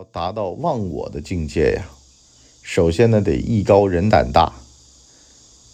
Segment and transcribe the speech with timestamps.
[0.00, 1.84] 要达到忘我的境界呀，
[2.62, 4.50] 首先呢得艺高人胆大。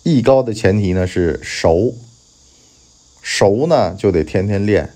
[0.03, 1.95] 艺高的前提呢是熟，
[3.23, 4.91] 熟呢就得天天练，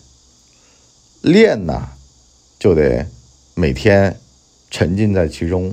[1.20, 1.90] 练呢
[2.58, 3.06] 就得
[3.54, 4.18] 每天
[4.68, 5.72] 沉浸在其中。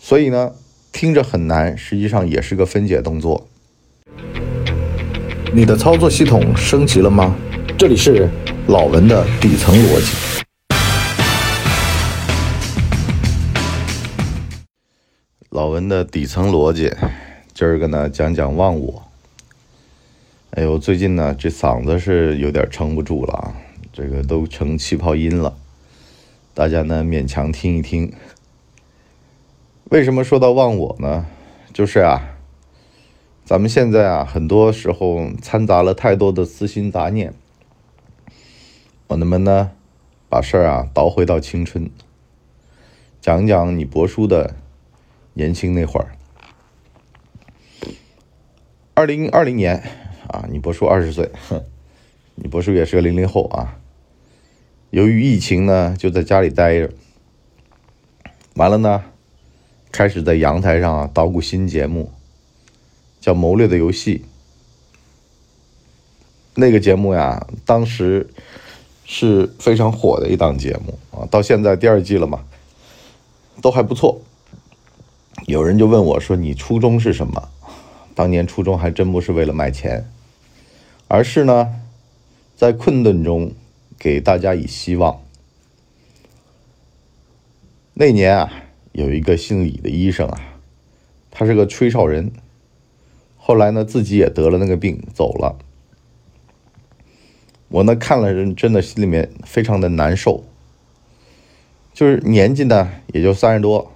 [0.00, 0.52] 所以呢，
[0.92, 3.46] 听着很难，实际上也是个分解动作。
[5.52, 7.36] 你的操作系统升级了吗？
[7.76, 8.30] 这里是
[8.68, 10.40] 老文的底层逻辑。
[15.50, 16.94] 老文的底层逻辑，
[17.52, 19.02] 今儿个呢讲讲忘我。
[20.52, 23.54] 哎呦，最近呢这嗓子是有点撑不住了啊，
[23.92, 25.56] 这个都成气泡音了，
[26.54, 28.12] 大家呢勉强听一听。
[29.86, 31.26] 为什么说到忘我呢？
[31.72, 32.36] 就是啊，
[33.44, 37.34] 咱们现在啊很多时候掺杂了太多的私心杂念。
[39.08, 39.72] 我们呢
[40.28, 41.90] 把事儿啊倒回到青春，
[43.20, 44.54] 讲讲你博叔的。
[45.34, 46.12] 年轻那会儿，
[48.94, 49.82] 二零二零年
[50.26, 51.64] 啊，你博叔二十岁，哼
[52.34, 53.78] 你博叔也是个零零后啊。
[54.90, 56.90] 由于疫情呢，就在家里待着，
[58.54, 59.04] 完了呢，
[59.92, 62.12] 开始在阳台上啊捣鼓新节目，
[63.20, 64.18] 叫《谋略的游戏》。
[66.56, 68.28] 那个节目呀，当时
[69.04, 72.44] 是非常火的一档节目啊，到现在第二季了嘛，
[73.62, 74.20] 都还不错。
[75.50, 77.50] 有人就问我说：“你初衷是什么？”
[78.14, 80.10] 当年初衷还真不是为了卖钱，
[81.08, 81.80] 而是呢，
[82.54, 83.52] 在困顿中
[83.98, 85.20] 给大家以希望。
[87.94, 88.52] 那年啊，
[88.92, 90.40] 有一个姓李的医生啊，
[91.30, 92.30] 他是个吹哨人，
[93.36, 95.58] 后来呢，自己也得了那个病走了。
[97.68, 100.44] 我呢看了人，真的心里面非常的难受，
[101.94, 103.92] 就是年纪呢也就三十多。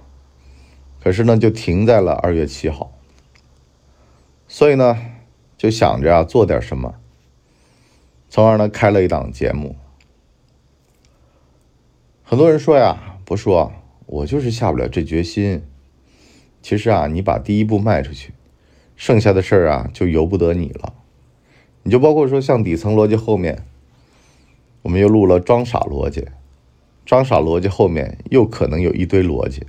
[1.05, 2.91] 可是呢，就停在了二月七号。
[4.47, 4.97] 所以呢，
[5.55, 6.95] 就想着啊，做点什么，
[8.27, 9.75] 从而呢，开了一档节目。
[12.23, 13.71] 很多人说呀，不说，
[14.07, 15.61] 我就是下不了这决心。
[16.63, 18.33] 其实啊，你把第一步迈出去，
[18.95, 20.91] 剩下的事儿啊，就由不得你了。
[21.83, 23.63] 你就包括说，像底层逻辑后面，
[24.81, 26.27] 我们又录了装傻逻辑，
[27.05, 29.67] 装傻逻辑后面又可能有一堆逻辑。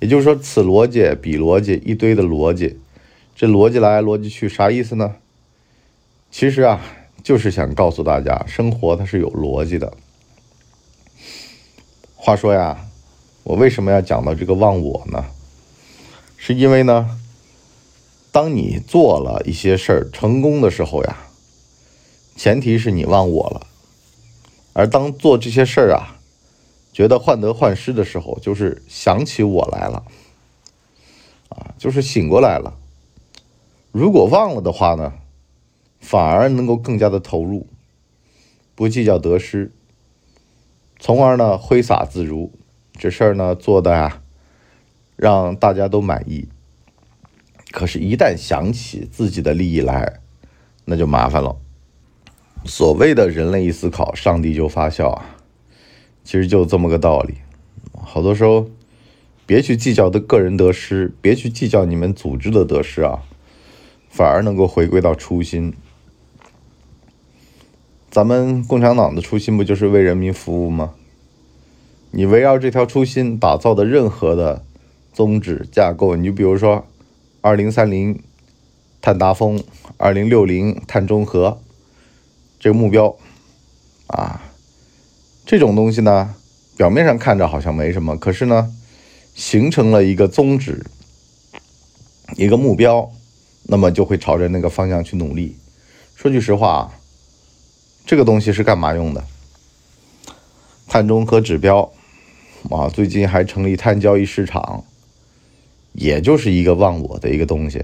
[0.00, 2.78] 也就是说，此逻辑彼逻辑一堆的逻辑，
[3.34, 5.16] 这逻辑来逻辑去啥意思呢？
[6.30, 6.80] 其实啊，
[7.24, 9.92] 就是想告诉大家，生活它是有逻辑的。
[12.14, 12.86] 话说呀，
[13.42, 15.24] 我为什么要讲到这个忘我呢？
[16.36, 17.18] 是因为呢，
[18.30, 21.16] 当你做了一些事儿成功的时候呀，
[22.36, 23.66] 前提是你忘我了，
[24.74, 26.17] 而当做这些事儿啊。
[26.98, 30.02] 觉得患得患失的时候，就是想起我来了，
[31.48, 32.76] 啊，就是醒过来了。
[33.92, 35.12] 如果忘了的话呢，
[36.00, 37.68] 反而能够更加的投入，
[38.74, 39.70] 不计较得失，
[40.98, 42.52] 从而呢挥洒自如。
[42.94, 44.20] 这事儿呢做的呀，
[45.14, 46.48] 让大家都满意。
[47.70, 50.18] 可是，一旦想起自己的利益来，
[50.84, 51.56] 那就麻烦了。
[52.64, 55.36] 所谓的人类一思考，上帝就发笑啊。
[56.28, 57.36] 其实就这么个道理，
[57.94, 58.68] 好多时候，
[59.46, 63.22] 别去计较的个人得失，别去计较你们组织的得失啊，
[64.10, 65.72] 反而能够回归到初心。
[68.10, 70.92] 咱们共产党的初心不就是为人民服务吗？
[72.10, 74.62] 你围绕这条初心打造的任何的
[75.14, 76.86] 宗旨架构，你就比如说，
[77.40, 78.22] 二零三零
[79.00, 79.64] 碳达峰，
[79.96, 81.62] 二零六零碳中和，
[82.60, 83.16] 这个目标，
[84.08, 84.42] 啊。
[85.48, 86.34] 这种东西呢，
[86.76, 88.70] 表面上看着好像没什么，可是呢，
[89.34, 90.84] 形成了一个宗旨，
[92.36, 93.10] 一个目标，
[93.62, 95.56] 那么就会朝着那个方向去努力。
[96.14, 96.92] 说句实话，
[98.04, 99.24] 这个东西是干嘛用的？
[100.86, 101.90] 碳中和指标
[102.68, 104.84] 啊，最近还成立碳交易市场，
[105.94, 107.82] 也就是一个忘我的一个东西，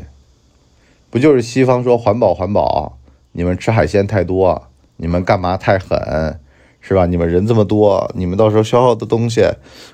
[1.09, 2.99] 不就是西方说环保环保，
[3.33, 4.67] 你们吃海鲜太多，
[4.99, 6.41] 你们干嘛太狠？
[6.87, 7.07] 是吧？
[7.07, 9.41] 你们人这么多，你们到时候消耗的东西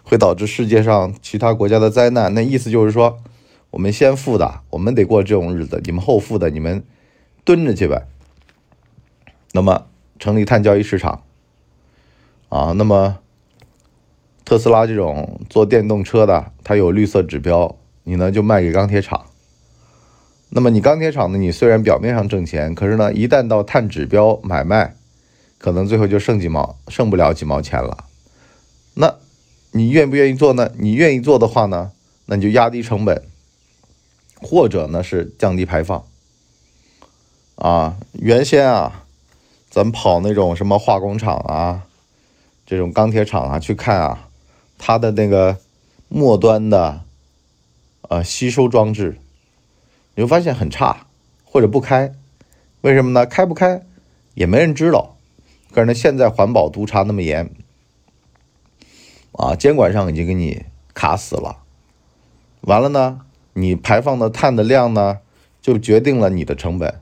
[0.03, 2.35] 会导致世界上其他国家的灾难。
[2.35, 3.17] 那意思就是说，
[3.71, 6.83] 我们先富的，我们得过这种日子；你们后富的，你们
[7.45, 8.09] 蹲着去呗。
[9.53, 9.87] 那么
[10.19, 11.23] 成立碳交易市场
[12.49, 13.19] 啊，那么
[14.45, 19.27] 特斯拉这种做电动车的，它有绿色指标，你呢就卖给钢铁厂。
[20.49, 24.97] 那么你钢铁厂呢，你虽然表面上挣钱，可是呢，一旦到碳指标买卖。
[25.61, 28.07] 可能最后就剩几毛，剩不了几毛钱了。
[28.95, 29.17] 那
[29.73, 30.73] 你愿不愿意做呢？
[30.79, 31.93] 你愿意做的话呢，
[32.25, 33.23] 那你就压低成本，
[34.41, 36.03] 或者呢是降低排放。
[37.57, 39.05] 啊，原先啊，
[39.69, 41.83] 咱跑那种什么化工厂啊，
[42.65, 44.31] 这种钢铁厂啊去看啊，
[44.79, 45.59] 它的那个
[46.09, 47.03] 末端的
[48.09, 49.19] 呃吸收装置，
[50.15, 51.07] 你会发现很差，
[51.45, 52.15] 或者不开。
[52.81, 53.27] 为什么呢？
[53.27, 53.83] 开不开
[54.33, 55.19] 也没人知道。
[55.73, 57.51] 可是呢，现在环保督查那么严，
[59.33, 61.63] 啊，监管上已经给你卡死了。
[62.63, 63.21] 完了呢，
[63.55, 65.19] 你排放的碳的量呢，
[65.63, 67.01] 就决定了你的成本。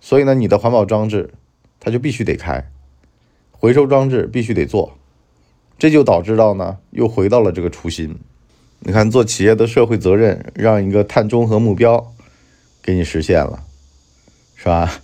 [0.00, 1.34] 所以呢，你的环保装置
[1.78, 2.70] 它就必须得开，
[3.52, 4.96] 回收装置必须得做，
[5.78, 8.18] 这就导致到呢，又回到了这个初心。
[8.78, 12.14] 你看，做企业的社会责任，让一个碳中和目标
[12.82, 13.62] 给你实现了，
[14.56, 15.02] 是吧？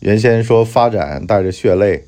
[0.00, 2.04] 原先说发展带着血泪，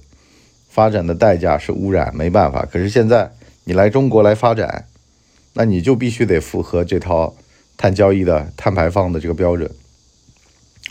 [0.69, 2.65] 发展的代价是污染，没办法。
[2.65, 3.33] 可是现在
[3.65, 4.87] 你来中国来发展，
[5.55, 7.35] 那你就必须得符合这套
[7.77, 9.71] 碳交易的碳排放的这个标准。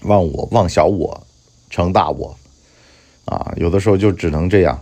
[0.04, 1.28] 忘我，忘小我，
[1.70, 2.38] 成大我，
[3.26, 4.82] 啊，有的时候就只能这样。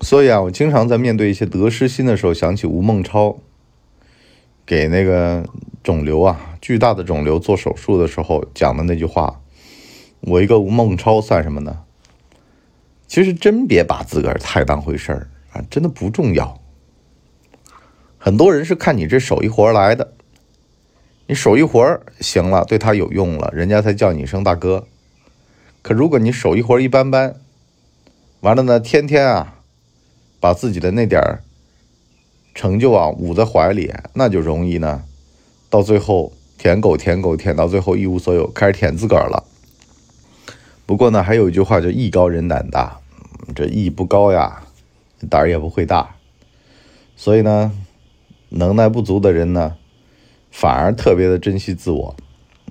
[0.00, 3.38] 所以啊，我经常在面对一些得失心的时候，想起吴孟超
[4.66, 5.44] 给那个
[5.82, 9.40] 肿瘤啊，巨大的肿瘤做手术的时候讲的那句话
[10.26, 11.80] ：“我一个吴孟超算什么呢？”
[13.06, 16.60] 其实真别把自个儿太当回事儿啊，真的不重要。
[18.18, 20.14] 很多人是看你这手艺活来的。
[21.26, 24.86] 你手艺活行了，对他有用了，人家才叫你一声大哥。
[25.80, 27.36] 可如果你手艺活一般般，
[28.40, 29.60] 完了呢，天天啊，
[30.40, 31.42] 把自己的那点儿
[32.54, 35.04] 成就啊捂在怀里，那就容易呢，
[35.70, 39.44] 到最后舔狗舔狗舔到最后一无所有，开始舔自个儿了。
[40.86, 42.98] 不过呢，还有一句话叫艺高人胆大，
[43.54, 44.62] 这艺不高呀，
[45.30, 46.16] 胆儿也不会大。
[47.16, 47.72] 所以呢，
[48.50, 49.76] 能耐不足的人呢。
[50.50, 52.14] 反而特别的珍惜自我，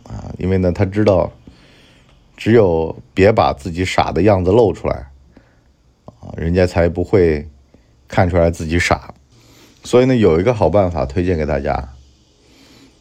[0.03, 1.33] 啊，因为呢，他知道，
[2.37, 5.07] 只有别把自己傻的样子露出来，
[6.05, 7.45] 啊，人家才不会
[8.07, 9.13] 看出来自己傻。
[9.83, 11.89] 所以呢，有一个好办法推荐给大家，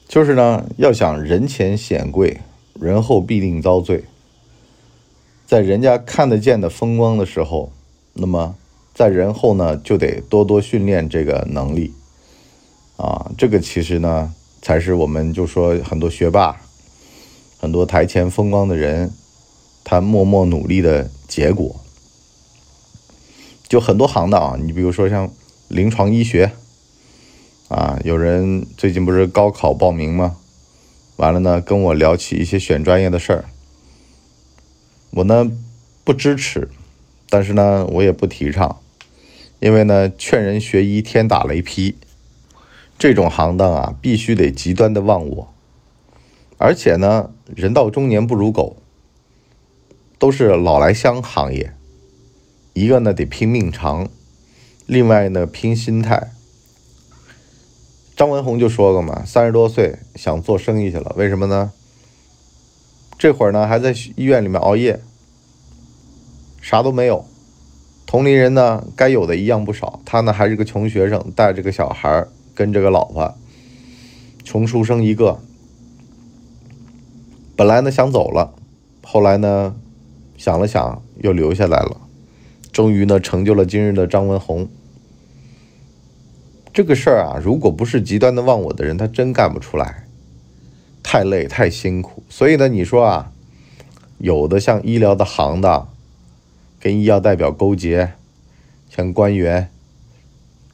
[0.08, 2.40] 就是呢，要想人前显贵，
[2.80, 4.02] 人后必定遭罪。
[5.52, 7.70] 在人家看得见的风光的时候，
[8.14, 8.56] 那么
[8.94, 11.92] 在人后呢，就得多多训练这个能力，
[12.96, 14.32] 啊，这个其实呢。
[14.62, 16.56] 才是我们就说很多学霸，
[17.58, 19.12] 很多台前风光的人，
[19.84, 21.76] 他默默努力的结果。
[23.68, 25.28] 就很多行当啊，你比如说像
[25.68, 26.52] 临床医学，
[27.68, 30.36] 啊，有人最近不是高考报名吗？
[31.16, 33.44] 完了呢，跟我聊起一些选专业的事儿，
[35.12, 35.50] 我呢
[36.04, 36.68] 不支持，
[37.28, 38.80] 但是呢我也不提倡，
[39.60, 41.96] 因为呢劝人学医天打雷劈。
[42.98, 45.52] 这种行当啊，必须得极端的忘我，
[46.56, 48.76] 而且呢，人到中年不如狗，
[50.20, 51.74] 都是老来香行业。
[52.74, 54.08] 一个呢得拼命长，
[54.86, 56.30] 另外呢拼心态。
[58.14, 61.72] 张文宏就说过嘛，三十多岁想做生意去了，为什么呢？
[63.22, 64.98] 这会儿呢还在医院里面熬夜，
[66.60, 67.24] 啥都没有，
[68.04, 72.26] 同龄人呢该有的一样不少，他呢还是个穷学生，带着个小孩。
[72.52, 73.32] 跟这个老婆，
[74.42, 75.38] 穷书生一个。
[77.54, 78.52] 本来呢想走了，
[79.04, 79.76] 后来呢
[80.36, 82.00] 想了想又留下来了，
[82.72, 84.68] 终于呢成就了今日的张文宏。
[86.74, 90.08] 这个事儿啊，如果不是极端的忘我的人，他真干不出来，
[91.12, 92.22] 太累太辛苦。
[92.30, 93.30] 所以呢，你说啊，
[94.16, 95.92] 有的像医疗的行当，
[96.80, 98.14] 跟医药代表勾结，
[98.88, 99.70] 像官员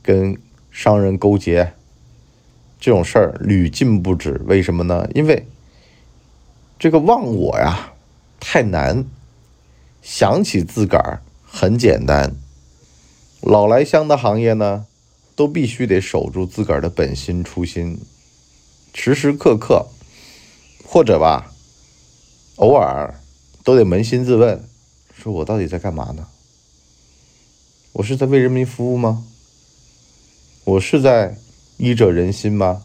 [0.00, 0.38] 跟。
[0.70, 1.72] 商人勾结
[2.78, 5.08] 这种事儿屡禁不止，为什么呢？
[5.12, 5.48] 因为
[6.78, 7.94] 这个忘我呀
[8.38, 9.04] 太难，
[10.00, 12.32] 想起自个儿很简单。
[13.40, 14.86] 老来香的行业呢，
[15.34, 17.98] 都必须得守住自个儿的本心初心，
[18.94, 19.88] 时时刻刻
[20.90, 21.52] 或者吧，
[22.56, 23.20] 偶尔
[23.62, 24.64] 都得扪心自问：
[25.14, 26.26] 说我到底在干嘛呢？
[27.92, 29.22] 我是在为人民服务吗？
[30.64, 31.36] 我是在
[31.76, 32.84] 医者仁心吗？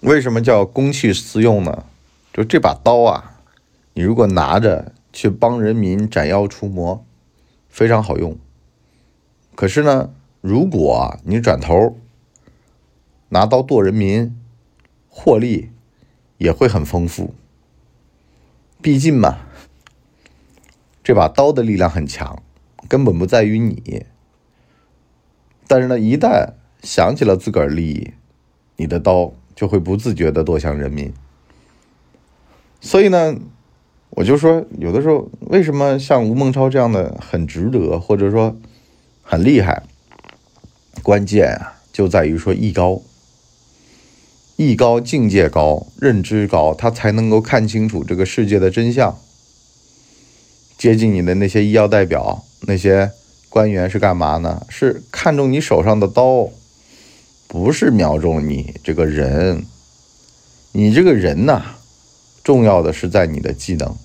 [0.00, 1.84] 为什么叫公器私用呢？
[2.32, 3.40] 就这把刀啊，
[3.92, 7.06] 你如果拿着去帮人民斩妖除魔，
[7.68, 8.36] 非常好用。
[9.54, 10.10] 可是呢，
[10.40, 11.96] 如果你转头
[13.28, 14.36] 拿刀剁人民，
[15.08, 15.70] 获利
[16.44, 17.34] 也会很丰富。
[18.82, 19.38] 毕竟嘛，
[21.02, 22.42] 这把刀的力量很强，
[22.86, 24.04] 根本不在于你。
[25.66, 28.12] 但是呢，一旦想起了自个儿利益，
[28.76, 31.10] 你的刀就会不自觉的剁向人民。
[32.82, 33.36] 所以呢，
[34.10, 38.54] 我就说，有的时候为什么像吴孟超这样的很值得，或者说
[39.22, 39.84] 很厉害？
[41.02, 43.00] 关键啊，就在于说艺高，
[44.56, 49.18] 艺高境界高，认知高，他才能够看清楚这个世界的真相。
[50.78, 53.10] 接近你的那些医药代表，那些
[53.48, 54.64] 官员是干嘛呢？
[54.68, 56.50] 是看中你手上的刀，
[57.48, 59.64] 不是瞄中你这个人。
[60.70, 61.62] 你这个人呐，
[62.44, 63.96] 重要的是在你的技能。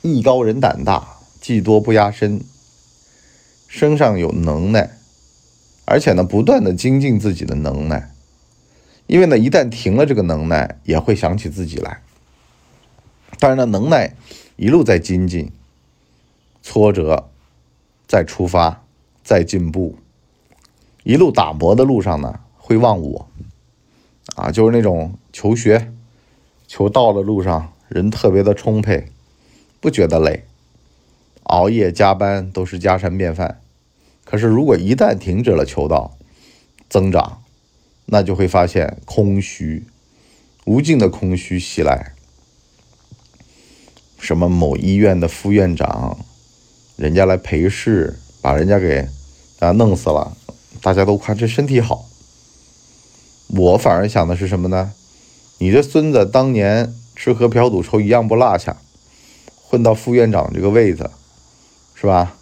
[0.00, 2.40] 艺高人胆大，技多不压身，
[3.68, 4.98] 身上有能耐，
[5.84, 8.13] 而且呢，不断的精进自己的能耐。
[9.06, 12.00] 因为呢，一旦停了这个能耐，也会想起自己来。
[13.38, 14.14] 当然呢，能耐。
[14.56, 15.50] 一路在精进，
[16.62, 17.28] 挫折，
[18.06, 18.84] 再出发，
[19.24, 19.96] 再进步，
[21.02, 23.28] 一路打磨的路上呢，会忘我，
[24.36, 25.92] 啊，就是那种求学、
[26.68, 29.08] 求道的路上，人特别的充沛，
[29.80, 30.44] 不觉得累，
[31.42, 33.60] 熬夜加班都是家常便饭。
[34.24, 36.16] 可是如果一旦停止了求道
[36.88, 37.42] 增长，
[38.06, 39.86] 那就会发现空虚，
[40.64, 42.12] 无尽的空虚袭来。
[44.18, 46.18] 什么某医院的副院长，
[46.96, 49.08] 人家来陪侍，把人家给
[49.58, 50.36] 啊弄死了，
[50.80, 52.08] 大家都夸这身体好。
[53.48, 54.92] 我反而想的是什么呢？
[55.58, 58.76] 你这孙子当年吃喝嫖赌抽一样不落下，
[59.62, 61.10] 混到副院长这个位子，
[61.94, 62.36] 是吧？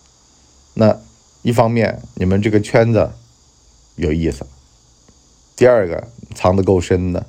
[0.75, 0.99] 那
[1.43, 3.11] 一方面你们这个圈子
[3.97, 4.47] 有意思，
[5.63, 7.25] 第二个藏的够深的，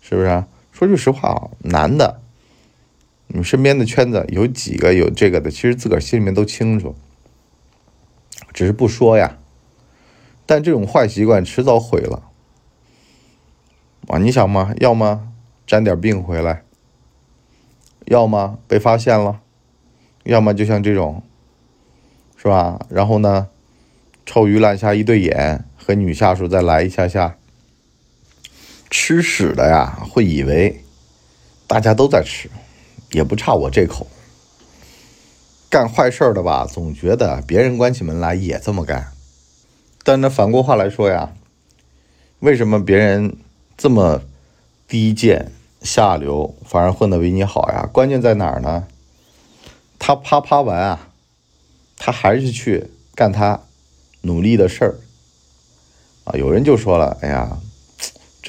[0.00, 0.44] 是不是？
[0.70, 2.20] 说句实话啊，男的。
[3.26, 5.50] 你们身边的圈子有几个有这个的？
[5.50, 6.94] 其实自个儿心里面都清楚，
[8.52, 9.38] 只是不说呀。
[10.46, 12.30] 但这种坏习惯迟早毁了。
[14.06, 14.72] 啊，你想吗？
[14.78, 15.28] 要么
[15.66, 16.62] 沾点病回来，
[18.04, 19.40] 要么被发现了，
[20.22, 21.24] 要么就像这种，
[22.36, 22.86] 是吧？
[22.88, 23.48] 然后呢，
[24.24, 27.36] 臭鱼烂虾一对眼，和女下属再来一下下，
[28.90, 30.84] 吃屎的呀，会以为
[31.66, 32.50] 大家都在吃。
[33.12, 34.06] 也不差我这口。
[35.70, 39.12] 干坏事的吧，总觉得别人关起门来也这么干。
[40.02, 41.32] 但那反过话来说呀，
[42.40, 43.36] 为什么别人
[43.78, 44.22] 这么
[44.86, 47.88] 低贱下流，反而混得比你好呀？
[47.90, 48.86] 关键在哪儿呢？
[49.98, 51.08] 他啪啪完啊，
[51.96, 53.62] 他还是去干他
[54.20, 54.94] 努力的事儿。
[56.24, 57.58] 啊，有人就说了：“哎呀，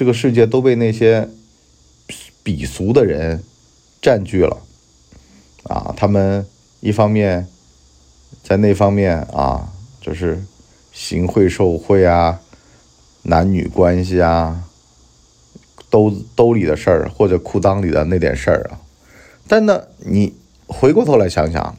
[0.00, 1.28] 这个世界都被那些
[2.42, 3.44] 鄙俗的人。”
[4.00, 4.56] 占据了，
[5.64, 6.46] 啊，他们
[6.80, 7.46] 一方面
[8.42, 10.42] 在那方面啊，就是
[10.90, 12.40] 行贿受贿啊，
[13.24, 14.64] 男女关系啊，
[15.90, 18.80] 兜兜里的事儿或者裤裆里的那点事儿啊，
[19.46, 20.32] 但呢，你
[20.66, 21.76] 回过头来想想，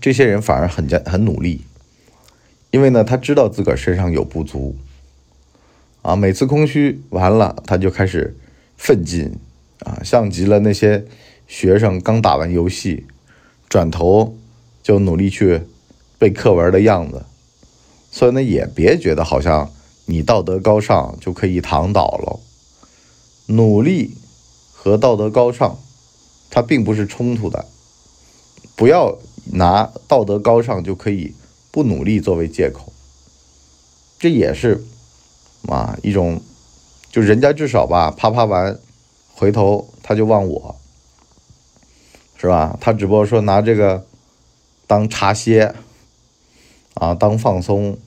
[0.00, 1.66] 这些人反而很很努力，
[2.70, 4.74] 因为呢，他知道自个儿身上有不足，
[6.06, 8.36] 啊，每次空虚完了，他就开始
[8.76, 9.36] 奋进。
[9.80, 11.04] 啊，像极了那些
[11.48, 13.04] 学生刚打完游戏，
[13.68, 14.36] 转头
[14.84, 15.62] 就努力去
[16.16, 17.24] 背课文的样子。
[18.12, 19.70] 所以呢，也别觉得好像
[20.04, 22.38] 你道德高尚就可以躺倒了。
[23.46, 24.14] 努力
[24.72, 25.76] 和道德高尚，
[26.50, 27.66] 它并不是冲突的。
[28.76, 29.18] 不要
[29.52, 31.34] 拿道德高尚就可以
[31.72, 32.92] 不努力作为借口。
[34.18, 34.84] 这也是
[35.68, 36.40] 啊一种，
[37.10, 38.78] 就人家至少吧，啪啪完。
[39.34, 40.76] 回头他就忘我，
[42.38, 42.78] 是吧？
[42.80, 44.06] 他只不过说拿这个
[44.86, 45.74] 当茶歇
[46.94, 47.98] 啊，当放松。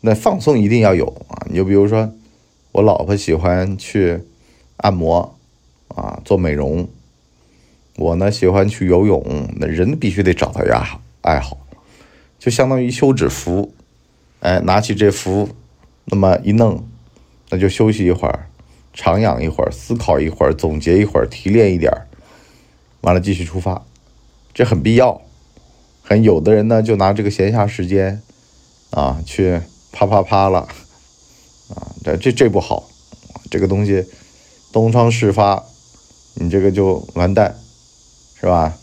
[0.00, 1.46] 那放松一定要有啊！
[1.48, 2.12] 你就比如说，
[2.72, 4.20] 我老婆喜欢去
[4.76, 5.36] 按摩
[5.88, 6.88] 啊，做美容。
[7.96, 11.58] 我呢喜欢去游泳，那人必须得找到呀爱好，
[12.38, 13.72] 就相当于休止符。
[14.40, 15.48] 哎，拿起这符，
[16.10, 16.84] 那么一弄，
[17.50, 18.46] 那就休息一会儿。
[18.94, 22.08] 长养一会儿，思考一会儿，总结一会儿，提炼一点儿，
[23.02, 23.84] 完了继续出发，
[24.52, 25.20] 这很必要。
[26.02, 28.20] 很有的人呢，就拿这个闲暇时间
[28.90, 29.60] 啊，去
[29.92, 30.60] 啪啪啪了
[31.68, 32.88] 啊，这这这不好，
[33.50, 34.04] 这个东西
[34.72, 35.62] 东窗事发，
[36.34, 37.54] 你这个就完蛋，
[38.40, 38.76] 是吧？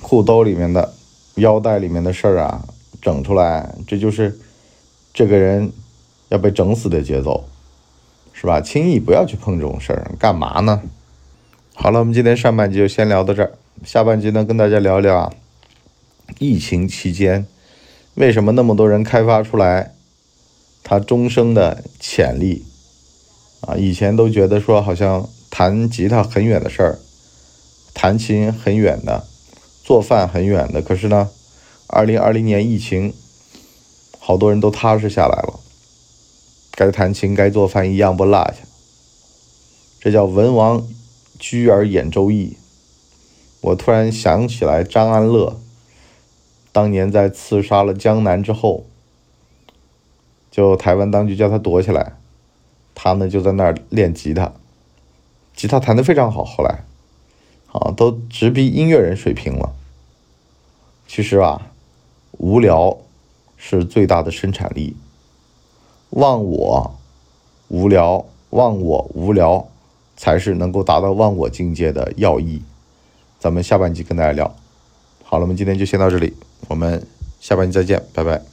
[0.00, 0.94] 裤兜里面的、
[1.34, 2.64] 腰带里面的事儿啊，
[3.02, 4.40] 整出来，这就是
[5.12, 5.70] 这个人
[6.32, 7.44] 要被整死的节奏。
[8.34, 8.60] 是吧？
[8.60, 10.82] 轻易不要去碰这种事儿，干嘛呢？
[11.74, 13.52] 好了，我们今天上半集就先聊到这儿，
[13.84, 15.32] 下半集呢跟大家聊聊啊，
[16.40, 17.46] 疫情期间
[18.14, 19.94] 为什么那么多人开发出来
[20.82, 22.64] 他终生的潜力？
[23.60, 26.98] 啊，以前都觉得说好像弹吉他很远的事儿，
[27.94, 29.22] 弹琴很远的，
[29.84, 30.82] 做饭很远的。
[30.82, 31.30] 可是呢，
[31.86, 33.14] 二零二零年疫情，
[34.18, 35.60] 好多人都踏实下来了，
[36.82, 38.56] 该弹琴该做饭一样不落下。
[40.00, 40.84] 这叫文王
[41.38, 42.56] 居而演周易。
[43.60, 45.60] 我突然想起来张安乐，
[46.72, 48.84] 当年在刺杀了江南之后，
[50.50, 52.14] 就台湾当局叫他躲起来。
[52.96, 54.52] 他呢就在那儿练吉他，
[55.54, 56.42] 吉他弹得非常好。
[56.42, 56.82] 后来，
[57.68, 59.72] 啊，都直逼音乐人水平了。
[61.06, 61.70] 其实啊，
[62.32, 62.98] 无聊
[63.56, 64.96] 是最大的生产力。
[66.12, 66.94] 忘我
[67.68, 69.66] 无聊，忘我无聊，
[70.16, 72.62] 才是能够达到忘我境界的要义。
[73.38, 74.54] 咱们下半集跟大家聊。
[75.24, 76.34] 好了，我们今天就先到这里，
[76.68, 77.06] 我们
[77.40, 78.51] 下半集再见，拜拜。